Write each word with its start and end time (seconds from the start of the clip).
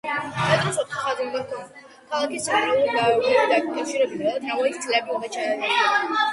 მეტროს 0.35 0.79
ოთხი 0.83 1.01
ხაზი 1.01 1.25
უნდა 1.27 1.41
ჰქონოდა, 1.49 1.83
ქალაქის 2.15 2.49
ცენტრი 2.49 2.89
გარეუბნებთან 2.97 3.53
დაეკავშირებინა 3.53 4.33
და 4.33 4.43
ტრამვაის 4.49 4.83
ქსელები 4.83 5.19
უნდა 5.21 5.35
ჩაენაცვლებინა. 5.39 6.23